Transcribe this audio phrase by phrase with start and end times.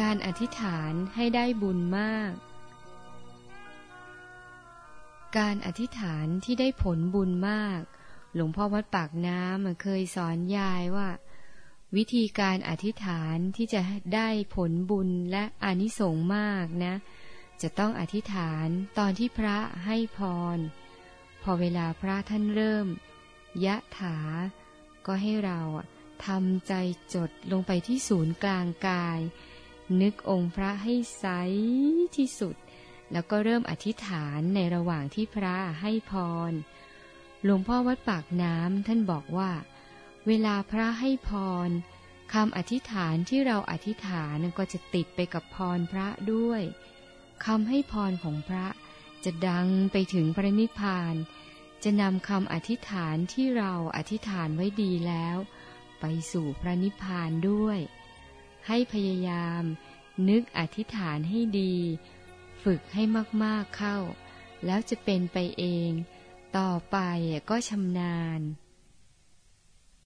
[0.00, 2.32] การอธิษฐานให้ได้บุญมาก
[5.38, 7.80] การอธิษฐานที่ได้ผลบุญมาก
[8.34, 11.08] หลวงพ่อวัดปากน้ำเคยสอนยายว่า
[11.96, 13.80] วิธีการอธิษฐานที่จะ
[14.14, 16.94] ได้ผลบุญและอนิสงส์มากนะ
[17.62, 18.66] จะต้องอธิษฐาน
[18.98, 20.18] ตอนที่พระให้พ
[20.56, 20.58] ร
[21.42, 22.86] พอเวลาพระท่านเริ่ม
[23.64, 24.18] ยะถา
[25.06, 25.60] ก็ให้เรา
[26.26, 26.72] ทำใจ
[27.14, 29.20] จดลงไปที่ศูนย์กลางกาย
[30.00, 31.26] นึกองค์พระให้ใส
[32.16, 32.56] ที่สุด
[33.12, 36.12] แล้วก็เริ่มอธิษฐานในระหว่างที่พระให้พ
[36.50, 36.52] ร
[37.44, 39.50] หลวงพ่อวัดปากน้ำท่านบอกว่า
[40.26, 41.30] เวลาพระให้พ
[41.66, 41.68] ร
[42.34, 46.62] คำอธิษฐานที่เราอธิษฐานก็จะติดไปกับพรพระด้วย
[47.46, 48.66] คำให้พรของพระ
[49.24, 51.14] จะดังไปถึงพระนิพพาน
[51.84, 55.36] จะนำคำอธิษฐานที่เราอธิษฐานไว้ดีแล้ว
[56.00, 57.78] ไปสู่พระนิพพานด้วย
[58.66, 59.62] ให้พยายาม
[60.28, 61.76] นึกอธิษฐานให้ดี
[62.62, 63.02] ฝึกให้
[63.42, 63.98] มากๆเข้า
[64.64, 65.90] แล้วจะเป็นไปเอง
[66.58, 66.98] ต่อไป
[67.50, 68.40] ก็ชำนาญ